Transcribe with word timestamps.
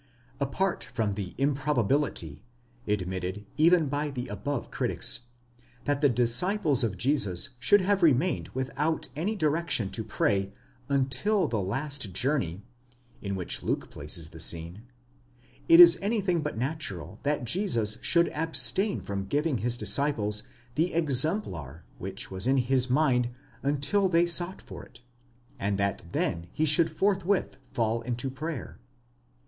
Apart 0.39 0.83
from 0.83 1.11
the 1.13 1.35
improbability, 1.37 2.43
admitted 2.87 3.45
even 3.55 3.87
by 3.87 4.09
the 4.09 4.27
above 4.29 4.71
critics, 4.71 5.19
that 5.83 6.01
the 6.01 6.09
disciples 6.09 6.83
of 6.83 6.97
Jesus 6.97 7.49
should 7.59 7.81
have 7.81 8.01
remained 8.01 8.47
without 8.55 9.09
any 9.15 9.35
direction 9.35 9.91
to 9.91 10.03
pray 10.03 10.49
until 10.89 11.47
the 11.47 11.61
last 11.61 12.11
journey, 12.15 12.63
in 13.21 13.35
which 13.35 13.61
Luke 13.61 13.91
places 13.91 14.29
the 14.29 14.39
scene; 14.39 14.87
it 15.69 15.79
is 15.79 15.99
anything 16.01 16.41
but 16.41 16.57
natural 16.57 17.19
that 17.21 17.45
Jesus 17.45 17.99
should 18.01 18.29
abstain 18.29 19.01
from 19.01 19.27
giving 19.27 19.59
his 19.59 19.77
disciples 19.77 20.41
the 20.73 20.95
exemplar 20.95 21.85
which 21.99 22.31
was 22.31 22.47
in 22.47 22.57
his 22.57 22.89
mind 22.89 23.29
until 23.61 24.09
they 24.09 24.25
sought 24.25 24.63
for 24.63 24.83
it, 24.83 25.01
and 25.59 25.77
that 25.77 26.05
then 26.11 26.47
he 26.53 26.65
should 26.65 26.89
forth 26.89 27.23
with 27.23 27.57
fall 27.71 28.01
into 28.01 28.31
prayer. 28.31 28.79